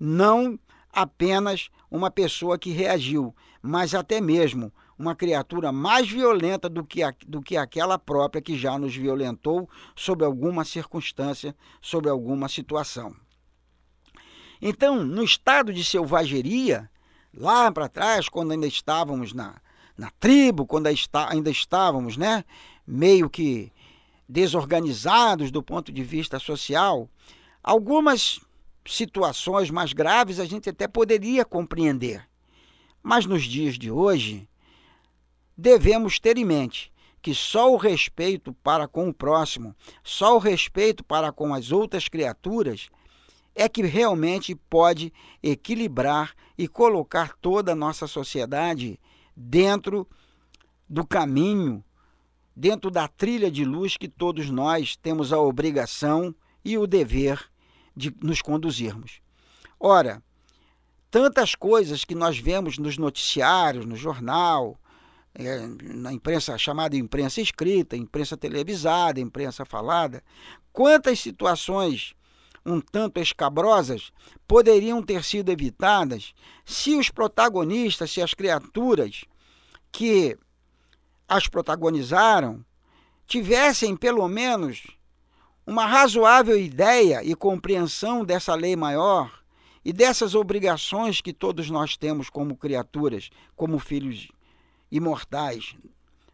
não 0.01 0.59
apenas 0.95 1.71
uma 1.91 2.11
pessoa 2.11 2.59
que 2.59 2.71
reagiu, 2.71 3.35
mas 3.61 3.95
até 3.95 4.21
mesmo 4.21 4.73
uma 4.99 5.15
criatura 5.15 5.73
mais 5.73 6.09
violenta 6.09 6.69
do 6.69 6.85
que, 6.85 7.03
a, 7.03 7.13
do 7.27 7.43
que 7.43 7.57
aquela 7.57 7.99
própria 7.99 8.41
que 8.41 8.57
já 8.57 8.79
nos 8.79 8.95
violentou 8.95 9.69
sob 9.97 10.25
alguma 10.25 10.65
circunstância, 10.65 11.55
sobre 11.81 12.09
alguma 12.09 12.49
situação. 12.49 13.15
Então, 14.63 15.05
no 15.05 15.23
estado 15.23 15.73
de 15.73 15.85
selvageria, 15.85 16.89
lá 17.37 17.71
para 17.71 17.89
trás, 17.89 18.29
quando 18.29 18.53
ainda 18.53 18.67
estávamos 18.67 19.33
na, 19.33 19.57
na 19.99 20.11
tribo, 20.19 20.65
quando 20.67 20.87
ainda 20.87 21.51
estávamos 21.51 22.17
né, 22.17 22.45
meio 22.87 23.29
que 23.29 23.73
desorganizados 24.29 25.51
do 25.51 25.63
ponto 25.63 25.93
de 25.93 26.03
vista 26.03 26.39
social, 26.39 27.09
algumas 27.63 28.41
situações 28.87 29.71
mais 29.71 29.93
graves 29.93 30.39
a 30.39 30.45
gente 30.45 30.69
até 30.69 30.87
poderia 30.87 31.45
compreender. 31.45 32.27
Mas 33.03 33.27
nos 33.27 33.45
dias 33.45 33.79
de 33.79 33.91
hoje, 33.91 34.49
devemos 35.57 36.19
ter 36.19 36.37
em 36.37 36.45
mente 36.45 36.93
que 37.23 37.35
só 37.35 37.73
o 37.73 37.77
respeito 37.77 38.53
para 38.63 38.87
com 38.87 39.09
o 39.09 39.15
próximo, 39.15 39.75
só 40.03 40.37
o 40.37 40.39
respeito 40.39 41.03
para 41.03 41.33
com 41.33 41.55
as 41.55 41.73
outras 41.73 42.09
criaturas 42.09 42.91
é 43.55 43.69
que 43.69 43.83
realmente 43.83 44.55
pode 44.55 45.13
equilibrar 45.43 46.35
e 46.59 46.67
colocar 46.67 47.35
toda 47.41 47.73
a 47.73 47.77
nossa 47.77 48.07
sociedade 48.07 48.99
dentro 49.35 50.07
do 50.89 51.07
caminho, 51.07 51.83
dentro 52.55 52.91
da 52.91 53.09
trilha 53.09 53.51
de 53.51 53.65
luz 53.65 53.97
que 53.97 54.09
todos 54.09 54.51
nós 54.51 54.97
temos 54.97 55.33
a 55.33 55.41
obrigação 55.41 56.35
e 56.65 56.77
o 56.77 56.87
dever 56.87 57.51
de 57.97 58.15
nos 58.23 58.43
conduzirmos. 58.43 59.21
Ora, 59.79 60.23
tantas 61.11 61.55
coisas 61.55 62.05
que 62.05 62.15
nós 62.15 62.39
vemos 62.39 62.79
nos 62.79 62.99
noticiários, 62.99 63.87
no 63.87 63.97
jornal, 63.97 64.79
é, 65.35 65.67
na 65.83 66.13
imprensa 66.13 66.57
chamada 66.57 66.97
imprensa 66.97 67.41
escrita, 67.41 67.97
imprensa 67.97 68.37
televisada, 68.37 69.21
imprensa 69.21 69.65
falada, 69.65 70.23
quantas 70.73 71.21
situações 71.21 72.15
um 72.65 72.81
tanto 72.81 73.21
escabrosas 73.21 74.11
poderiam 74.49 75.03
ter 75.03 75.23
sido 75.23 75.51
evitadas 75.51 76.35
se 76.65 76.97
os 76.97 77.11
protagonistas, 77.11 78.11
se 78.11 78.23
as 78.23 78.33
criaturas 78.33 79.25
que 79.93 80.37
as 81.29 81.47
protagonizaram 81.47 82.65
tivessem 83.27 83.97
pelo 83.97 84.27
menos 84.29 84.87
uma 85.67 85.87
razoável 85.87 86.59
ideia 86.59 87.23
e 87.25 87.35
compreensão 87.35 88.25
dessa 88.25 88.55
lei 88.55 88.77
maior 88.77 89.43
e 89.85 89.93
dessas 89.93 90.35
obrigações 90.35 91.21
que 91.21 91.33
todos 91.33 91.71
nós 91.71 91.97
temos 91.97 92.29
como 92.29 92.57
criaturas, 92.57 93.31
como 93.57 93.79
filhos 93.79 94.29
imortais 94.91 95.77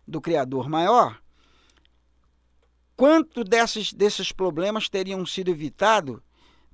do 0.07 0.21
Criador 0.21 0.69
maior, 0.69 1.21
quanto 2.97 3.43
desses, 3.45 3.93
desses 3.93 4.33
problemas 4.33 4.89
teriam 4.89 5.25
sido 5.25 5.51
evitados 5.51 6.21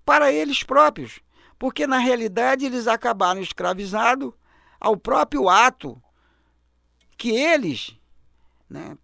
para 0.04 0.32
eles 0.32 0.62
próprios? 0.62 1.20
Porque, 1.58 1.86
na 1.86 1.98
realidade, 1.98 2.66
eles 2.66 2.86
acabaram 2.86 3.40
escravizados 3.40 4.32
ao 4.78 4.96
próprio 4.96 5.48
ato 5.48 6.02
que 7.16 7.30
eles, 7.30 7.96
né, 8.68 8.96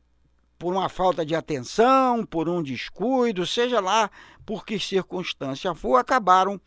por 0.63 0.73
uma 0.73 0.89
falta 0.89 1.27
de 1.27 1.35
atenção, 1.35 2.25
por 2.25 2.49
um 2.49 2.63
descuido, 2.63 3.45
seja 3.45 3.81
lá 3.81 4.09
por 4.47 4.65
que 4.65 4.79
circunstância 4.79 5.75
for, 5.75 5.97
acabaram 5.97 6.61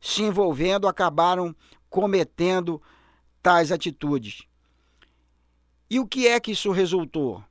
se 0.00 0.22
envolvendo, 0.22 0.88
acabaram 0.88 1.54
cometendo 1.90 2.80
tais 3.42 3.70
atitudes. 3.70 4.44
E 5.90 6.00
o 6.00 6.06
que 6.06 6.26
é 6.26 6.40
que 6.40 6.52
isso 6.52 6.72
resultou? 6.72 7.44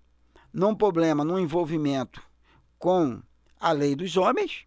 Num 0.51 0.73
problema, 0.73 1.23
num 1.23 1.37
envolvimento 1.37 2.23
com 2.79 3.21
a 3.59 3.71
lei 3.71 3.95
dos 3.95 4.17
homens, 4.17 4.65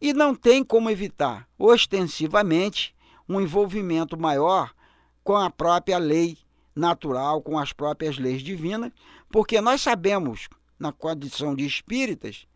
e 0.00 0.12
não 0.12 0.34
tem 0.34 0.64
como 0.64 0.90
evitar 0.90 1.48
ostensivamente 1.56 2.92
um 3.28 3.40
envolvimento 3.40 4.18
maior 4.18 4.74
com 5.22 5.36
a 5.36 5.48
própria 5.48 5.98
lei 5.98 6.38
natural, 6.74 7.40
com 7.40 7.56
as 7.56 7.72
próprias 7.72 8.18
leis 8.18 8.42
divinas, 8.42 8.90
porque 9.32 9.62
nós 9.62 9.80
sabemos, 9.80 10.48
na 10.78 10.92
condição 10.92 11.56
de 11.56 11.64
espíritas, 11.64 12.46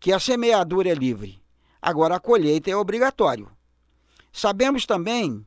que 0.00 0.12
a 0.12 0.18
semeadura 0.18 0.88
é 0.88 0.94
livre. 0.94 1.40
Agora 1.80 2.16
a 2.16 2.20
colheita 2.20 2.70
é 2.70 2.76
obrigatório. 2.76 3.50
Sabemos 4.32 4.86
também 4.86 5.46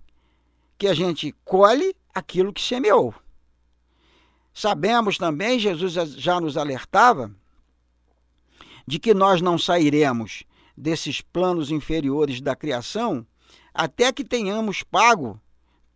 que 0.77 0.88
a 0.88 0.94
gente 0.94 1.34
colhe 1.44 1.96
aquilo 2.13 2.54
que 2.54 2.62
semeou. 2.62 3.15
Sabemos 4.54 5.18
também, 5.18 5.58
Jesus 5.60 5.94
já 5.94 6.39
nos 6.39 6.56
alertava, 6.56 7.32
de 8.86 9.00
que 9.00 9.13
nós 9.13 9.42
não 9.42 9.58
sairemos 9.58 10.44
desses 10.77 11.20
planos 11.20 11.72
inferiores 11.72 12.39
da 12.39 12.56
criação 12.56 13.25
até 13.74 14.13
que 14.13 14.24
tenhamos 14.24 14.84
pago 14.84 15.42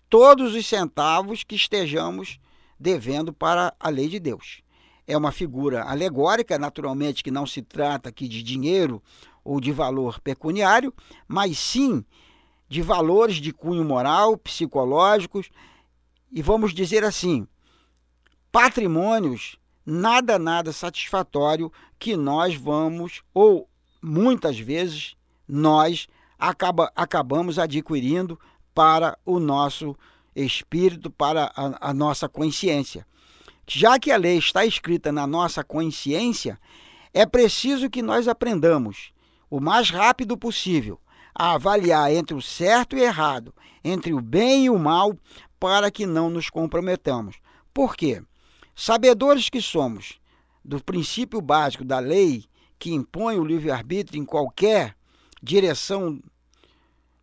todos 0.09 0.55
os 0.55 0.65
centavos 0.65 1.43
que 1.43 1.55
estejamos 1.55 2.39
devendo 2.79 3.31
para 3.31 3.75
a 3.79 3.89
lei 3.89 4.07
de 4.07 4.19
Deus. 4.19 4.63
É 5.09 5.17
uma 5.17 5.31
figura 5.31 5.83
alegórica, 5.85 6.59
naturalmente 6.59 7.23
que 7.23 7.31
não 7.31 7.47
se 7.47 7.63
trata 7.63 8.09
aqui 8.09 8.27
de 8.27 8.43
dinheiro 8.43 9.01
ou 9.43 9.59
de 9.59 9.71
valor 9.71 10.19
pecuniário, 10.19 10.93
mas 11.27 11.57
sim 11.57 12.05
de 12.67 12.83
valores 12.83 13.37
de 13.37 13.51
cunho 13.51 13.83
moral, 13.83 14.37
psicológicos 14.37 15.49
e 16.31 16.43
vamos 16.43 16.75
dizer 16.75 17.03
assim, 17.03 17.47
patrimônios 18.51 19.57
nada 19.83 20.37
nada 20.37 20.71
satisfatório 20.71 21.71
que 21.97 22.15
nós 22.15 22.53
vamos 22.53 23.23
ou 23.33 23.67
muitas 23.99 24.59
vezes 24.59 25.15
nós 25.47 26.07
acaba, 26.37 26.91
acabamos 26.95 27.57
adquirindo 27.57 28.39
para 28.75 29.17
o 29.25 29.39
nosso 29.39 29.95
espírito, 30.35 31.09
para 31.09 31.51
a, 31.55 31.89
a 31.89 31.93
nossa 31.95 32.29
consciência. 32.29 33.07
Já 33.71 33.99
que 33.99 34.11
a 34.11 34.17
lei 34.17 34.39
está 34.39 34.65
escrita 34.65 35.11
na 35.11 35.27
nossa 35.27 35.63
consciência, 35.63 36.59
é 37.13 37.23
preciso 37.23 37.87
que 37.87 38.01
nós 38.01 38.27
aprendamos 38.27 39.11
o 39.47 39.59
mais 39.59 39.91
rápido 39.91 40.35
possível 40.35 40.99
a 41.35 41.53
avaliar 41.53 42.11
entre 42.11 42.33
o 42.33 42.41
certo 42.41 42.97
e 42.97 42.99
o 42.99 43.03
errado, 43.03 43.53
entre 43.83 44.11
o 44.11 44.19
bem 44.19 44.65
e 44.65 44.69
o 44.71 44.79
mal, 44.79 45.15
para 45.59 45.91
que 45.91 46.07
não 46.07 46.31
nos 46.31 46.49
comprometamos. 46.49 47.35
Por 47.71 47.95
quê? 47.95 48.23
Sabedores 48.75 49.51
que 49.51 49.61
somos 49.61 50.19
do 50.65 50.83
princípio 50.83 51.39
básico 51.39 51.85
da 51.85 51.99
lei 51.99 52.45
que 52.79 52.91
impõe 52.91 53.37
o 53.37 53.45
livre-arbítrio 53.45 54.19
em 54.19 54.25
qualquer 54.25 54.95
direção 55.43 56.19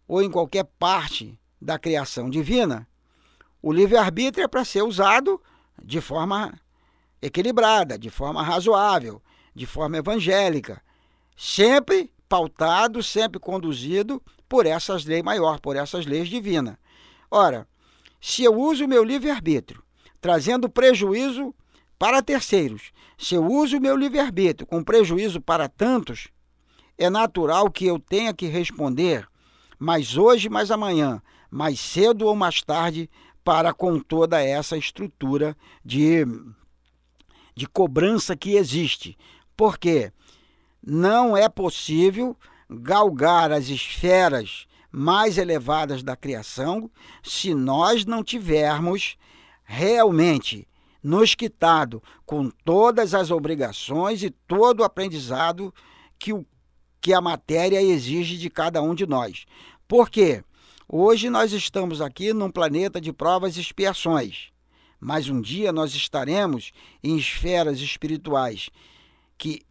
ou 0.07 0.23
em 0.23 0.31
qualquer 0.31 0.65
parte 0.79 1.37
da 1.61 1.77
criação 1.77 2.31
divina, 2.31 2.87
o 3.61 3.73
livre-arbítrio 3.73 4.45
é 4.45 4.49
para 4.49 4.65
ser 4.65 4.83
usado 4.83 5.43
de 5.83 6.01
forma 6.01 6.59
equilibrada, 7.21 7.99
de 7.99 8.11
forma 8.11 8.43
razoável, 8.43 9.23
de 9.55 9.67
forma 9.67 9.99
evangélica, 9.99 10.83
sempre 11.37 12.13
pautado, 12.29 13.03
sempre 13.03 13.39
conduzido 13.39 14.23
por 14.49 14.67
essas 14.67 15.05
leis 15.05 15.23
maiores, 15.23 15.61
por 15.61 15.77
essas 15.77 16.07
leis 16.07 16.29
divinas. 16.29 16.77
Ora, 17.31 17.67
se 18.21 18.45
eu 18.45 18.55
uso 18.55 18.85
o 18.85 18.89
meu 18.89 19.03
livre-arbítrio 19.03 19.83
trazendo 20.21 20.69
prejuízo 20.69 21.55
para 21.99 22.23
terceiros, 22.23 22.91
se 23.17 23.35
eu 23.35 23.45
uso 23.45 23.79
o 23.79 23.81
meu 23.81 23.97
livre-arbítrio 23.97 24.67
com 24.67 24.83
prejuízo 24.83 25.41
para 25.41 25.69
tantos, 25.69 26.29
é 26.99 27.09
natural 27.09 27.71
que 27.71 27.87
eu 27.87 27.99
tenha 27.99 28.35
que 28.35 28.47
responder, 28.47 29.27
mais 29.79 30.17
hoje, 30.17 30.49
mais 30.49 30.71
amanhã, 30.71 31.23
mais 31.51 31.79
cedo 31.79 32.27
ou 32.27 32.35
mais 32.35 32.63
tarde, 32.63 33.09
para 33.47 33.73
com 33.73 34.01
toda 34.01 34.43
essa 34.43 34.77
estrutura 34.77 35.57
de, 35.85 36.27
de 37.55 37.69
cobrança 37.69 38.35
que 38.35 38.57
existe. 38.57 39.17
Porque 39.57 40.13
não 40.85 41.37
é 41.37 41.49
possível 41.49 42.37
galgar 42.69 43.53
as 43.53 43.69
esferas 43.69 44.67
mais 44.91 45.39
elevadas 45.39 46.03
da 46.03 46.17
criação 46.17 46.91
se 47.23 47.55
nós 47.55 48.05
não 48.05 48.25
tivermos 48.25 49.17
realmente 49.63 50.67
nos 51.01 51.37
quitado 51.37 52.03
com 52.25 52.51
todas 52.65 53.15
as 53.15 53.31
obrigações 53.31 54.25
e 54.25 54.31
todo 54.31 54.81
o 54.81 54.85
aprendizado 54.85 55.73
que, 56.19 56.33
o, 56.33 56.45
que 57.01 57.15
a 57.15 57.21
matéria 57.21 57.81
exige 57.81 58.39
de 58.39 58.51
cada 58.51 58.83
um 58.83 58.93
de 58.93 59.07
nós. 59.07 59.47
Por 59.87 60.11
quê? 60.11 60.43
Hoje 60.89 61.29
nós 61.29 61.53
estamos 61.53 62.01
aqui 62.01 62.33
num 62.33 62.49
planeta 62.49 63.01
de 63.01 63.13
provas 63.13 63.57
e 63.57 63.61
expiações, 63.61 64.53
mas 65.01 65.29
um 65.29 65.41
dia 65.41 65.73
nós 65.73 65.93
estaremos 65.97 66.71
em 67.03 67.17
esferas 67.17 67.81
espirituais 67.81 68.71
que, 69.37 69.63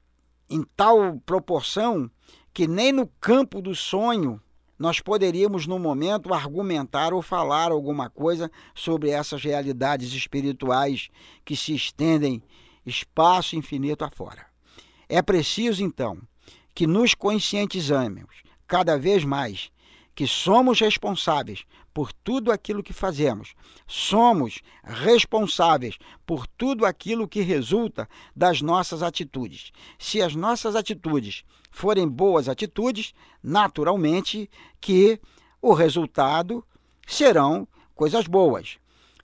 em 0.50 0.62
tal 0.76 1.18
proporção, 1.26 2.12
que 2.54 2.68
nem 2.68 2.92
no 2.92 3.08
campo 3.08 3.62
do 3.62 3.74
sonho 3.74 4.42
nós 4.78 5.00
poderíamos, 5.00 5.66
no 5.66 5.80
momento, 5.80 6.34
argumentar 6.34 7.14
ou 7.14 7.22
falar 7.22 7.72
alguma 7.72 8.10
coisa 8.10 8.52
sobre 8.74 9.10
essas 9.10 9.42
realidades 9.42 10.12
espirituais 10.12 11.08
que 11.46 11.56
se 11.56 11.74
estendem 11.74 12.44
espaço 12.86 13.56
infinito 13.56 14.04
afora. 14.04 14.46
É 15.08 15.22
preciso, 15.22 15.82
então, 15.82 16.20
que 16.74 16.86
nos 16.86 17.14
conscientizamos 17.14 18.44
cada 18.68 18.98
vez 18.98 19.24
mais 19.24 19.72
que 20.16 20.26
somos 20.26 20.80
responsáveis 20.80 21.66
por 21.94 22.12
tudo 22.12 22.52
aquilo 22.52 22.82
que 22.82 22.94
fazemos. 22.94 23.54
Somos 23.86 24.62
responsáveis 24.84 25.98
por 26.26 26.48
tudo 26.48 26.86
aquilo 26.86 27.28
que 27.28 27.42
resulta 27.42 28.08
das 28.34 28.62
nossas 28.62 29.04
atitudes. 29.04 29.72
Se 30.00 30.22
as 30.22 30.34
nossas 30.34 30.76
atitudes 30.76 31.44
forem 31.70 32.08
boas 32.08 32.48
atitudes, 32.48 33.14
naturalmente 33.44 34.50
que 34.80 35.20
o 35.62 35.74
resultado 35.74 36.66
serão 37.06 37.68
coisas 37.94 38.26
boas. 38.26 38.78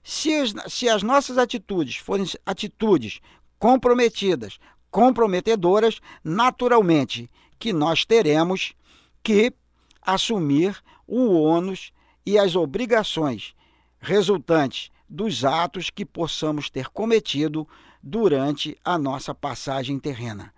Se 0.04 0.34
as, 0.34 0.54
se 0.68 0.88
as 0.88 1.02
nossas 1.02 1.38
atitudes 1.38 1.96
forem 1.96 2.26
atitudes 2.44 3.20
comprometidas, 3.58 4.58
comprometedoras, 4.90 6.00
naturalmente 6.22 7.30
que 7.58 7.72
nós 7.72 8.04
teremos 8.04 8.74
que 9.22 9.54
assumir 10.02 10.76
o 11.06 11.32
ônus 11.40 11.92
e 12.26 12.38
as 12.38 12.56
obrigações 12.56 13.54
resultantes 14.00 14.90
dos 15.08 15.44
atos 15.44 15.90
que 15.90 16.04
possamos 16.04 16.68
ter 16.68 16.88
cometido 16.88 17.66
durante 18.02 18.76
a 18.84 18.98
nossa 18.98 19.34
passagem 19.34 19.98
terrena. 19.98 20.52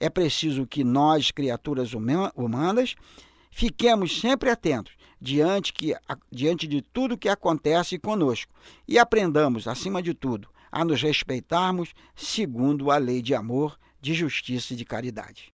É 0.00 0.08
preciso 0.08 0.66
que 0.66 0.82
nós, 0.82 1.30
criaturas 1.30 1.92
humanas, 1.92 2.96
Fiquemos 3.58 4.20
sempre 4.20 4.50
atentos 4.50 4.92
diante, 5.18 5.72
que, 5.72 5.94
diante 6.30 6.66
de 6.66 6.82
tudo 6.82 7.16
que 7.16 7.26
acontece 7.26 7.98
conosco 7.98 8.52
e 8.86 8.98
aprendamos, 8.98 9.66
acima 9.66 10.02
de 10.02 10.12
tudo, 10.12 10.46
a 10.70 10.84
nos 10.84 11.00
respeitarmos 11.00 11.94
segundo 12.14 12.90
a 12.90 12.98
lei 12.98 13.22
de 13.22 13.34
amor, 13.34 13.78
de 13.98 14.12
justiça 14.12 14.74
e 14.74 14.76
de 14.76 14.84
caridade. 14.84 15.44